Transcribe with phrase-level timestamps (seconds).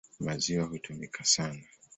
[0.19, 1.63] Maziwa hutumika sana.